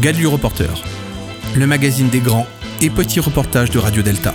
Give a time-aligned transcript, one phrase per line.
[0.00, 0.80] Gadlu Reporter,
[1.56, 2.46] le magazine des grands
[2.80, 4.32] et petits reportages de Radio Delta.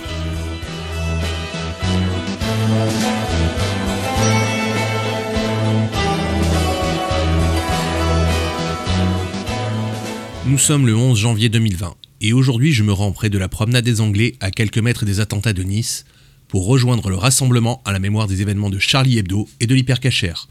[10.44, 13.86] Nous sommes le 11 janvier 2020 et aujourd'hui je me rends près de la promenade
[13.86, 16.04] des Anglais à quelques mètres des attentats de Nice
[16.46, 20.48] pour rejoindre le rassemblement à la mémoire des événements de Charlie Hebdo et de l'hypercachère.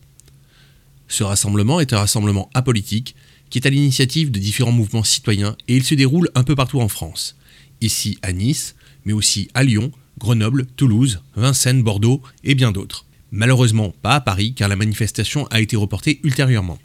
[1.08, 3.16] Ce rassemblement est un rassemblement apolitique
[3.54, 6.82] qui est à l'initiative de différents mouvements citoyens et il se déroule un peu partout
[6.82, 7.36] en France.
[7.82, 8.74] Ici à Nice,
[9.06, 13.06] mais aussi à Lyon, Grenoble, Toulouse, Vincennes, Bordeaux et bien d'autres.
[13.32, 16.80] Malheureusement pas à Paris car la manifestation a été reportée ultérieurement.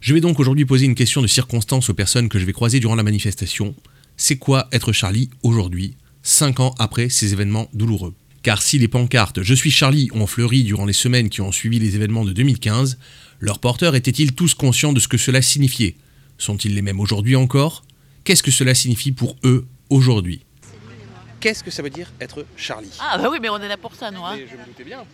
[0.00, 2.78] Je vais donc aujourd'hui poser une question de circonstance aux personnes que je vais croiser
[2.78, 3.74] durant la manifestation.
[4.16, 8.14] C'est quoi être Charlie aujourd'hui, 5 ans après ces événements douloureux?
[8.44, 11.80] Car si les pancartes Je suis Charlie ont fleuri durant les semaines qui ont suivi
[11.80, 12.96] les événements de 2015,
[13.40, 15.96] leurs porteurs étaient-ils tous conscients de ce que cela signifiait?
[16.38, 17.82] Sont-ils les mêmes aujourd'hui encore?
[18.24, 20.44] Qu'est-ce que cela signifie pour eux aujourd'hui?
[21.40, 22.90] Qu'est-ce que ça veut dire être Charlie?
[23.00, 24.24] Ah bah oui, mais on est là pour ça, nous.
[24.24, 24.36] Hein.
[24.36, 25.04] Mais Je me doutais bien.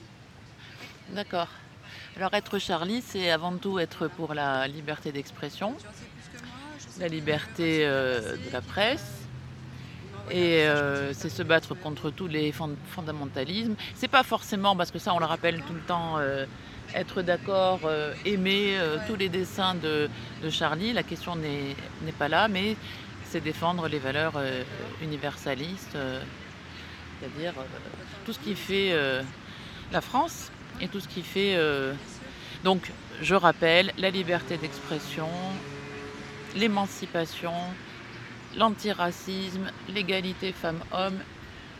[1.14, 1.48] D'accord.
[2.16, 5.74] Alors être Charlie, c'est avant tout être pour la liberté d'expression,
[6.98, 9.04] la liberté euh, de la presse,
[10.30, 13.76] et euh, c'est se battre contre tous les fond- fondamentalismes.
[13.94, 16.44] C'est pas forcément, parce que ça on le rappelle tout le temps, euh,
[16.94, 20.08] être d'accord, euh, aimer euh, tous les dessins de,
[20.50, 22.76] Charlie, la question n'est pas là, mais
[23.24, 24.62] c'est défendre les valeurs euh,
[25.02, 25.96] universalistes,
[27.20, 27.54] c'est-à-dire
[28.24, 28.94] tout ce qui fait
[29.92, 30.50] la France
[30.80, 31.58] et tout ce qui fait...
[32.62, 35.28] donc, je rappelle, la liberté d'expression,
[36.54, 37.52] l'émancipation,
[38.56, 41.18] l'antiracisme, l'égalité femmes-hommes.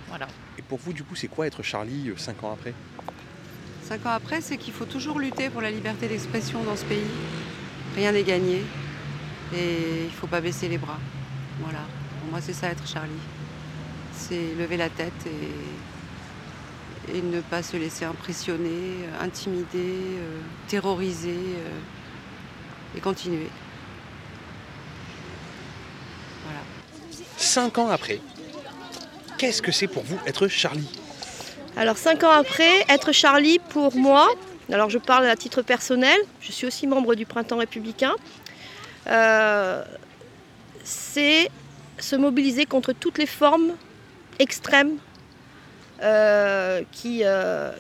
[0.08, 0.26] Voilà.
[0.58, 2.74] Et pour vous, du coup, c'est quoi être Charlie 5 ans après?
[3.88, 7.06] Cinq ans après, c'est qu'il faut toujours lutter pour la liberté d'expression dans ce pays.
[7.96, 8.62] Rien n'est gagné.
[9.54, 10.98] Et il ne faut pas baisser les bras.
[11.60, 11.78] Voilà.
[12.20, 13.12] Pour moi, c'est ça être Charlie.
[14.12, 15.26] C'est lever la tête
[17.10, 21.78] et, ne pas se laisser impressionner, euh, intimider, euh, terroriser euh,
[22.94, 23.48] et continuer.
[26.44, 26.60] Voilà.
[27.38, 28.20] 5 ans après,
[29.38, 30.90] qu'est-ce que c'est pour vous être Charlie?
[31.78, 34.28] Alors cinq ans après, être Charlie pour moi,
[34.72, 38.14] alors je parle à titre personnel, je suis aussi membre du Printemps républicain,
[39.06, 39.84] euh,
[40.82, 41.48] c'est
[42.00, 43.74] se mobiliser contre toutes les formes
[44.40, 44.96] extrêmes
[46.02, 47.78] euh, qui, euh, qui-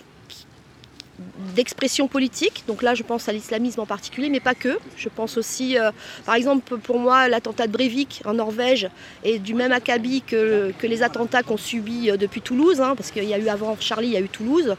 [1.54, 2.64] d'expression politique.
[2.66, 4.78] Donc là, je pense à l'islamisme en particulier, mais pas que.
[4.96, 5.90] Je pense aussi, euh,
[6.24, 8.88] par exemple, pour moi, l'attentat de Breivik en Norvège
[9.24, 13.24] est du même acabit que, les attentats qu'on subit euh, depuis Toulouse, hein, parce qu'il
[13.24, 14.76] y a eu avant Charlie, il y a eu Toulouse.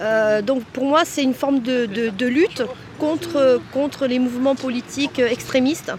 [0.00, 2.62] Euh, donc pour moi, c'est une forme de, lutte
[2.98, 5.92] contre, contre les mouvements politiques extrémistes,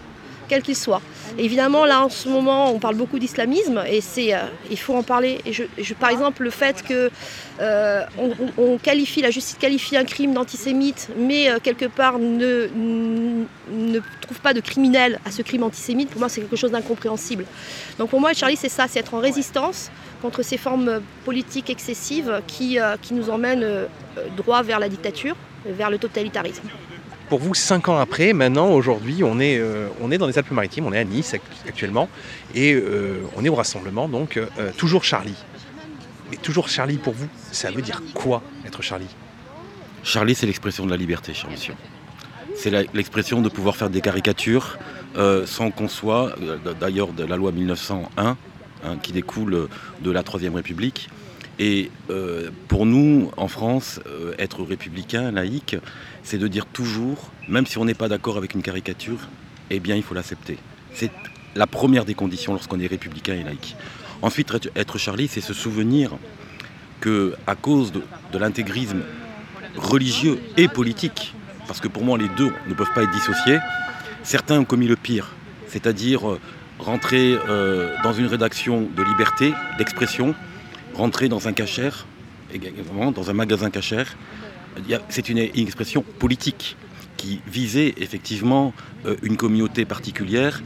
[0.48, 1.02] quels qu'ils soient.
[1.38, 4.38] Évidemment, là en ce moment, on parle beaucoup d'islamisme et c'est, euh,
[4.70, 5.40] il faut en parler.
[6.00, 7.10] Par exemple, le fait que
[7.60, 8.04] euh,
[8.82, 12.68] qualifie, la justice qualifie un crime d'antisémite, mais euh, quelque part ne,
[13.70, 17.44] ne trouve pas de criminel à ce crime antisémite, pour moi, c'est quelque chose d'incompréhensible.
[17.98, 19.90] Donc pour moi, Charlie, c'est ça, c'est être en résistance
[20.22, 23.86] contre ces formes politiques excessives qui, qui nous emmènent
[24.36, 25.36] droit vers la dictature,
[25.66, 26.68] vers le totalitarisme.
[27.28, 30.86] Pour vous, 5 ans après, maintenant, aujourd'hui, on, est, euh, on est dans les Alpes-Maritimes,
[30.86, 32.08] on est à Nice act- actuellement,
[32.54, 35.34] et euh, on est au rassemblement, donc euh, toujours Charlie.
[36.30, 39.08] Mais toujours Charlie pour vous, ça veut dire quoi être Charlie?
[40.04, 41.74] Charlie, c'est l'expression de la liberté, cher monsieur.
[42.54, 44.78] C'est l'expression de pouvoir faire des caricatures
[45.46, 46.34] sans qu'on soit,
[46.80, 48.36] d'ailleurs, de la loi 1901,
[48.84, 49.68] hein, qui découle
[50.00, 51.08] de la Troisième République.
[51.58, 55.76] Et euh, pour nous, en France, euh, être républicain, laïque,
[56.22, 59.18] c'est de dire toujours, même si on n'est pas d'accord avec une caricature,
[59.70, 60.58] eh bien, il faut l'accepter.
[60.92, 61.10] C'est
[61.54, 63.76] la première des conditions lorsqu'on est républicain et laïque.
[64.20, 66.12] Ensuite, être- Charlie, c'est se souvenir
[67.00, 68.02] que, à cause de,
[68.38, 69.00] l'intégrisme
[69.76, 71.34] religieux et politique,
[71.66, 73.58] parce que pour moi les deux ne peuvent pas être dissociés,
[74.22, 75.32] certains ont commis le pire,
[75.68, 76.40] c'est-à-dire euh,
[76.78, 77.36] rentrer
[78.02, 80.34] dans une rédaction de liberté, d'expression,
[80.96, 82.06] rentrer dans un cachère,
[82.52, 84.16] également dans un magasin cachère.
[85.08, 86.76] C'est une, expression politique
[87.16, 88.74] qui visait effectivement
[89.06, 90.62] euh, une communauté particulière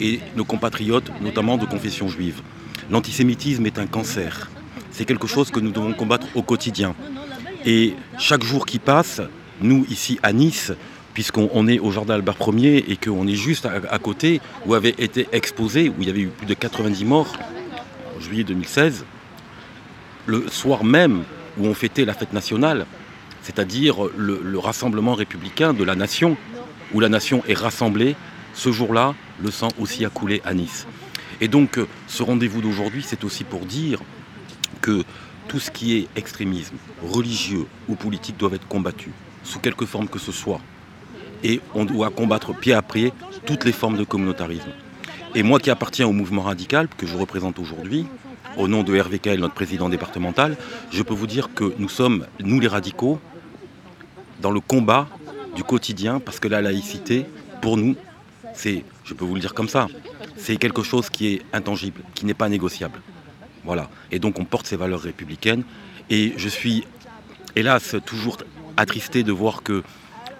[0.00, 2.40] et nos compatriotes, notamment de confession juive.
[2.90, 4.48] L'antisémitisme est un cancer.
[4.92, 6.94] C'est quelque chose que nous devons combattre au quotidien.
[7.66, 9.20] Et chaque jour qui passe,
[9.60, 10.72] nous ici à Nice,
[11.14, 14.94] puisqu'on on est au jardin Albert Ier et qu'on est juste à côté, où avait
[14.98, 17.36] été exposé, où il y avait eu plus de 90 morts
[18.16, 19.04] en juillet 2016,
[20.28, 21.24] le soir même
[21.58, 22.86] où on fêtait la fête nationale,
[23.42, 26.36] c'est-à-dire le, le rassemblement républicain de la nation,
[26.92, 28.14] où la nation est rassemblée,
[28.54, 30.86] ce jour-là, le sang aussi a coulé à Nice.
[31.40, 34.00] Et donc ce rendez-vous d'aujourd'hui, c'est aussi pour dire
[34.82, 35.02] que
[35.48, 39.12] tout ce qui est extrémisme, religieux ou politique doit être combattu,
[39.44, 40.60] sous quelque forme que ce soit.
[41.42, 43.14] Et on doit combattre pied à pied
[43.46, 44.72] toutes les formes de communautarisme.
[45.34, 48.06] Et moi qui appartiens au mouvement radical que je représente aujourd'hui,
[48.58, 50.56] au nom de Hervé notre président départemental,
[50.90, 53.18] je peux vous dire que nous sommes, nous les radicaux,
[54.42, 55.08] dans le combat
[55.54, 57.26] du quotidien, parce que la laïcité,
[57.62, 57.96] pour nous,
[58.52, 59.86] c'est, je peux vous le dire comme ça,
[60.36, 63.00] c'est quelque chose qui est intangible, qui n'est pas négociable.
[63.64, 63.88] Voilà.
[64.10, 65.62] Et donc on porte ces valeurs républicaines.
[66.10, 66.84] Et je suis,
[67.56, 68.38] hélas, toujours
[68.76, 69.82] attristé de voir qu'il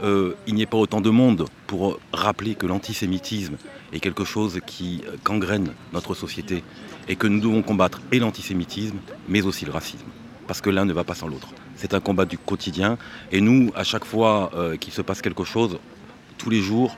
[0.02, 3.56] euh, n'y ait pas autant de monde pour rappeler que l'antisémitisme
[3.92, 6.62] est quelque chose qui gangrène notre société
[7.08, 10.06] et que nous devons combattre et l'antisémitisme, mais aussi le racisme,
[10.46, 11.48] parce que l'un ne va pas sans l'autre.
[11.76, 12.98] C'est un combat du quotidien,
[13.32, 15.78] et nous, à chaque fois euh, qu'il se passe quelque chose,
[16.36, 16.96] tous les jours,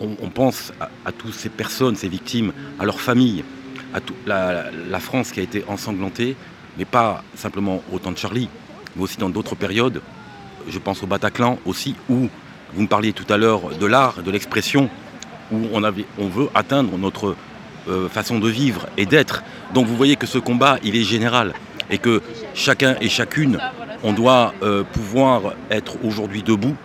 [0.00, 0.72] on, pense
[1.04, 3.44] à, toutes ces personnes, ces victimes, à leurs familles,
[3.92, 6.36] à la, France qui a été ensanglantée,
[6.78, 8.48] mais pas simplement au temps de Charlie,
[8.96, 10.00] mais aussi dans d'autres périodes.
[10.68, 12.28] Je pense au Bataclan aussi, où
[12.72, 14.88] vous me parliez tout à l'heure de l'art, de l'expression,
[15.52, 17.36] où on veut atteindre notre
[17.88, 19.42] euh, façon de vivre et d'être.
[19.74, 21.54] Donc vous voyez que ce combat, il est général
[21.90, 22.22] et que
[22.54, 23.58] chacun et chacune,
[24.02, 26.76] on doit euh, pouvoir être aujourd'hui debout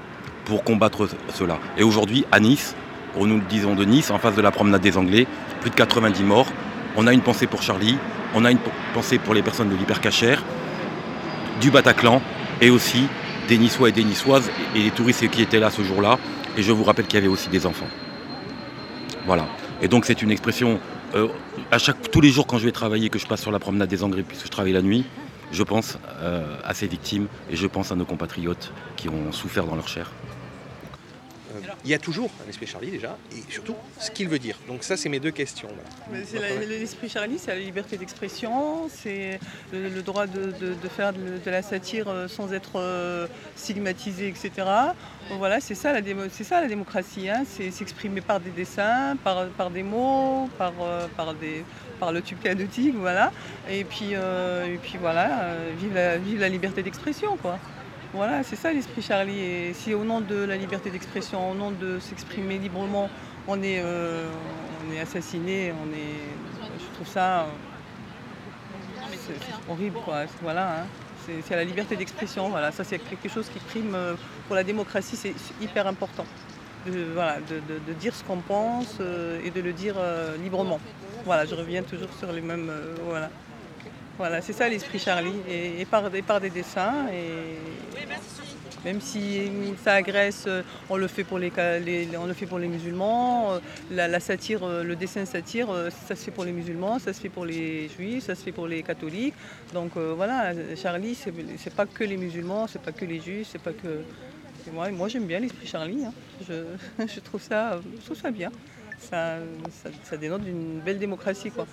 [0.45, 1.59] pour combattre cela.
[1.77, 2.75] Et aujourd'hui, à Nice,
[3.18, 5.27] nous le disons de Nice, en face de la promenade des Anglais,
[5.62, 6.47] plus de 90 morts.
[6.98, 7.98] On a une pensée pour Charlie,
[8.33, 8.59] on a une
[8.94, 10.44] pensée pour les personnes de l'hypercachère,
[11.62, 12.21] du Bataclan
[12.62, 13.07] et aussi
[13.48, 16.18] des Niçois et des Niçoises et les touristes qui étaient là ce jour-là.
[16.57, 17.88] Et je vous rappelle qu'il y avait aussi des enfants.
[19.25, 19.45] Voilà.
[19.81, 20.80] Et donc c'est une expression,
[21.16, 21.27] euh,
[21.72, 23.89] à chaque, tous les jours quand je vais travailler, que je passe sur la promenade
[23.89, 25.06] des Engrais, puisque je travaille la nuit,
[25.51, 29.66] je pense euh, à ces victimes et je pense à nos compatriotes qui ont souffert
[29.66, 30.12] dans leur chair
[31.86, 34.58] il y a toujours un esprit Charlie déjà, et surtout ce qu'il veut dire.
[34.68, 35.70] Donc ça, c'est mes deux questions.
[36.12, 39.40] L'esprit Charlie, c'est la liberté d'expression, c'est
[39.72, 40.52] le, droit de,
[40.90, 44.68] faire de, la satire euh, sans être euh, stigmatisé, etc.
[45.38, 47.44] voilà, c'est ça, la ça la démocratie, hein.
[47.48, 51.64] c'est s'exprimer par des dessins, par, par des mots, par, euh, par, des,
[52.00, 53.32] par le tube cadotique, voilà.
[53.70, 57.60] Et puis, et puis voilà, vive la, vive la liberté d'expression, quoi.
[58.15, 59.38] Voilà, c'est ça l'esprit Charlie.
[59.38, 63.09] Et si au nom de la liberté d'expression, au nom de s'exprimer librement,
[63.45, 64.29] on est, euh,
[64.88, 66.79] on est assassiné, on est.
[66.79, 67.47] Je trouve ça.
[69.69, 70.23] horrible, quoi.
[70.41, 70.83] Voilà.
[70.83, 70.85] Hein.
[71.45, 72.47] C'est la liberté d'expression.
[72.47, 74.13] Voilà, ça c'est quelque chose qui prime euh,
[74.47, 76.25] pour la démocratie, c'est hyper important.
[76.85, 79.95] De, voilà, de, dire ce qu'on pense euh, et de le dire
[80.41, 80.79] librement.
[81.25, 82.71] Voilà, je reviens toujours sur les mêmes.
[83.03, 83.29] voilà.
[84.17, 87.07] Voilà, c'est ça l'esprit Charlie, et, par, des dessins.
[87.12, 87.57] Et
[88.86, 89.52] même si
[89.84, 90.48] ça agresse,
[90.90, 91.52] on le fait pour les,
[92.18, 93.60] on le fait pour les musulmans.
[93.92, 95.68] La, satire, le dessin satire,
[96.08, 98.52] ça se fait pour les musulmans, ça se fait pour les juifs, ça se fait
[98.52, 99.34] pour les catholiques.
[99.74, 103.62] Donc euh, voilà, Charlie, c'est pas que les musulmans, c'est pas que les juifs, c'est
[103.62, 104.04] pas que.
[104.72, 106.06] moi, moi j'aime bien l'esprit Charlie.
[106.06, 106.14] Hein.
[106.48, 108.52] Je, trouve ça, je trouve ça bien
[109.10, 111.52] ça, dénote d'une belle démocratie.
[111.52, 111.66] Quoi.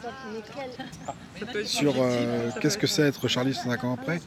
[1.64, 4.20] Sur euh, qu'est-ce que c'est être Charlie 5 ans après?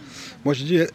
[0.43, 0.87] Moi je dis, eh,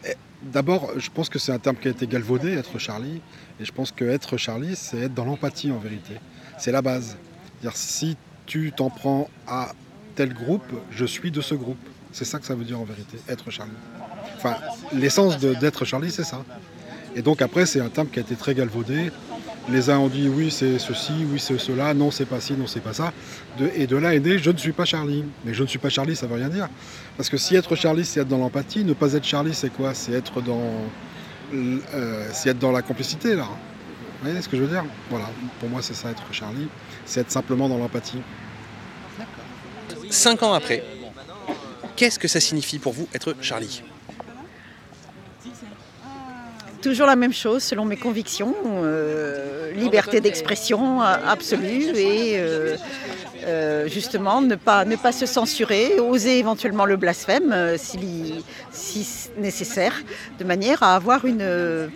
[0.43, 3.21] d'abord, je pense que c'est un terme qui a été galvaudé, être Charlie.
[3.59, 6.15] Et je pense que être Charlie, c'est être dans l'empathie en vérité.
[6.57, 7.17] C'est la base.
[7.61, 9.71] dire si tu t'en prends à
[10.15, 11.77] tel groupe, je suis de ce groupe.
[12.11, 13.71] C'est ça que ça veut dire en vérité, être Charlie.
[14.35, 14.57] Enfin,
[14.93, 16.43] l'essence d'être Charlie, c'est ça.
[17.15, 19.11] Et donc après, c'est un terme qui a été très galvaudé.
[19.69, 22.67] Les uns ont dit oui, c'est ceci, oui, c'est cela, non, c'est pas ci, non,
[22.67, 23.13] c'est pas ça.
[23.75, 25.23] et de là est né je ne suis pas Charlie.
[25.45, 26.67] Mais je ne suis pas Charlie, ça veut rien dire.
[27.15, 29.93] Parce que si être Charlie, c'est être dans l'empathie, ne pas être Charlie, c'est quoi?
[29.93, 30.71] C'est être dans.
[31.53, 33.43] Euh, c'est être dans la complicité, là.
[33.43, 34.85] Vous voyez ce que je veux dire?
[35.09, 35.25] Voilà,
[35.59, 36.67] pour moi, c'est ça, être Charlie.
[37.05, 38.21] C'est être simplement dans l'empathie.
[40.09, 40.83] Cinq ans après,
[41.95, 43.83] qu'est-ce que ça signifie pour vous être Charlie?
[46.81, 52.75] Toujours la même chose selon mes convictions, euh, liberté d'expression absolue et euh,
[53.45, 59.95] euh, justement ne pas, ne pas se censurer, oser éventuellement le blasphème si, si, nécessaire,
[60.39, 61.89] de manière à avoir une,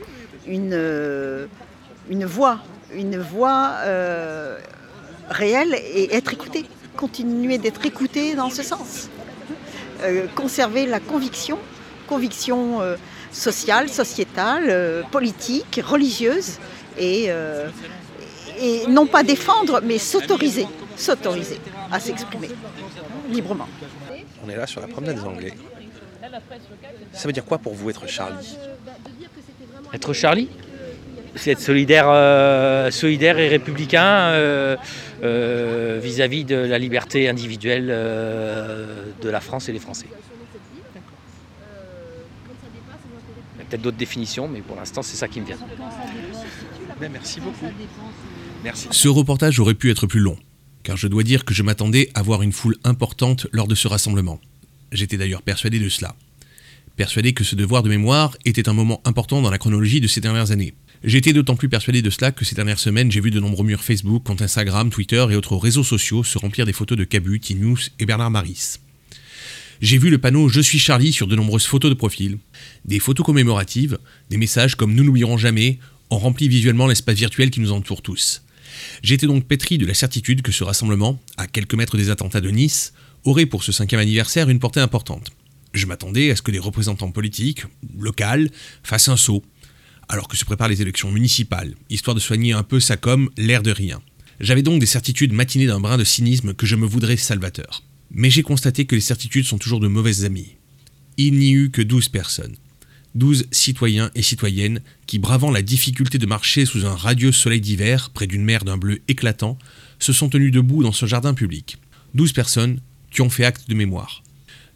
[0.47, 1.47] une,
[2.09, 2.59] une voix,
[2.93, 3.73] une voix
[5.29, 6.65] réelle et être écouté,
[6.97, 9.09] continuer d'être écouté dans ce sens.
[10.35, 11.57] conserver la conviction,
[12.07, 12.81] conviction
[13.35, 16.57] sociale, sociétale, euh, politique, religieuse,
[16.97, 17.69] et, euh,
[18.59, 21.59] et non pas défendre, mais s'autoriser, s'autoriser
[21.91, 22.49] à s'exprimer
[23.29, 23.67] librement.
[24.45, 25.53] On est là sur la promenade des Anglais.
[27.13, 28.57] Ça veut dire quoi pour vous être Charlie?
[29.93, 30.49] Être Charlie?
[31.35, 34.77] C'est être solidaire, euh, solidaire et républicain euh,
[35.21, 40.07] euh, vis-à-vis de la liberté individuelle de la France et des Français.
[43.55, 45.57] Il y a peut-être d'autres définitions, mais pour l'instant, c'est ça qui me vient.
[46.99, 47.65] Ben, merci beaucoup.
[48.91, 50.37] Ce reportage aurait pu être plus long,
[50.83, 53.87] car je dois dire que je m'attendais à voir une foule importante lors de ce
[53.87, 54.39] rassemblement.
[54.91, 56.15] J'étais d'ailleurs persuadé de cela.
[56.95, 60.21] Persuadé que ce devoir de mémoire était un moment important dans la chronologie de ces
[60.21, 60.73] dernières années.
[61.03, 63.83] J'étais d'autant plus persuadé de cela que ces dernières semaines, j'ai vu de nombreux murs
[63.83, 67.91] Facebook, comptes Instagram, Twitter et autres réseaux sociaux se remplir des photos de Cabu, Tinous
[67.99, 68.79] et Bernard Maris.
[69.81, 72.37] J'ai vu le panneau Je suis Charlie sur de nombreuses photos de profil,
[72.85, 73.99] des photos commémoratives,
[74.29, 78.43] des messages comme Nous n'oublierons jamais ont rempli visuellement l'espace virtuel qui nous entoure tous.
[79.01, 82.49] J'étais donc pétri de la certitude que ce rassemblement, à quelques mètres des attentats de
[82.49, 82.93] Nice,
[83.23, 85.31] aurait pour ce cinquième anniversaire une portée importante.
[85.73, 87.63] Je m'attendais à ce que des représentants politiques,
[87.97, 88.49] locaux,
[88.83, 89.43] fassent un saut,
[90.07, 93.63] alors que se préparent les élections municipales, histoire de soigner un peu ça comme l'air
[93.63, 94.01] de rien.
[94.39, 97.83] J'avais donc des certitudes matinées d'un brin de cynisme que je me voudrais salvateur.
[98.11, 100.55] Mais j'ai constaté que les certitudes sont toujours de mauvaises amies.
[101.17, 102.55] Il n'y eut que douze personnes.
[103.15, 108.09] Douze citoyens et citoyennes qui, bravant la difficulté de marcher sous un radieux soleil d'hiver,
[108.09, 109.57] près d'une mer d'un bleu éclatant,
[109.99, 111.77] se sont tenus debout dans ce jardin public.
[112.13, 112.81] Douze personnes
[113.11, 114.21] qui ont fait acte de mémoire.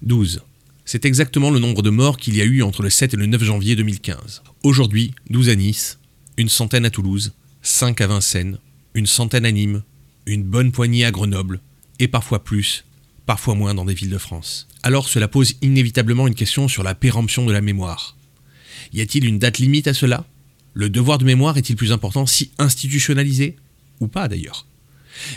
[0.01, 0.41] Douze.
[0.85, 3.25] C'est exactement le nombre de morts qu'il y a eu entre le 7 et le
[3.25, 4.41] 9 janvier 2015.
[4.63, 5.99] Aujourd'hui, 12 à Nice,
[6.37, 8.57] une centaine à Toulouse, 5 à Vincennes,
[8.93, 9.83] une centaine à Nîmes,
[10.25, 11.59] une bonne poignée à Grenoble,
[11.99, 12.85] et parfois plus,
[13.25, 14.67] parfois moins dans des villes de France.
[14.81, 18.15] Alors cela pose inévitablement une question sur la péremption de la mémoire.
[18.93, 20.25] Y a-t-il une date limite à cela?
[20.73, 23.55] Le devoir de mémoire est-il plus important si institutionnalisé
[23.99, 24.65] Ou pas d'ailleurs?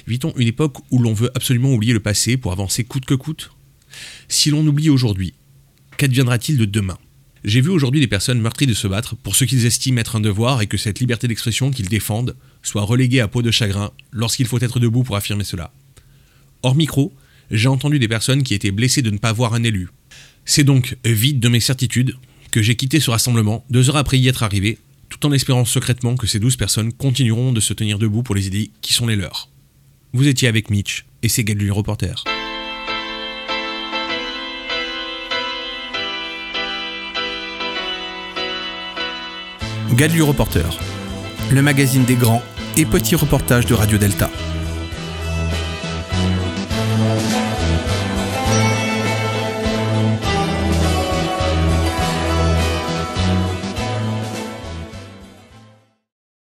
[0.07, 3.51] Vit-on une époque où l'on veut absolument oublier le passé pour avancer coûte que coûte?
[4.29, 5.35] Si l'on oublie aujourd'hui,
[5.97, 6.99] qu'adviendra-t-il de demain?
[7.45, 10.21] J'ai vu aujourd'hui des personnes meurtries de se battre pour ce qu'ils estiment être un
[10.21, 14.47] devoir et que cette liberté d'expression qu'ils défendent soit reléguée à peau de chagrin lorsqu'il
[14.47, 15.73] faut être debout pour affirmer cela.
[16.63, 17.13] Hors micro,
[17.51, 19.89] j'ai entendu des personnes qui étaient blessées de ne pas voir un élu.
[20.45, 22.15] C'est donc vide de mes certitudes
[22.53, 24.79] que j'ai quitté ce rassemblement deux heures après y être arrivé,
[25.09, 28.47] tout en espérant secrètement que ces douze personnes continueront de se tenir debout pour les
[28.47, 29.49] idées qui sont les leurs.
[30.13, 32.23] Vous étiez avec Mitch et c'est Gadlu Reporter.
[39.95, 40.79] Gadlu Reporter,
[41.51, 42.43] le magazine des grands
[42.77, 44.31] et petits reportages de Radio Delta.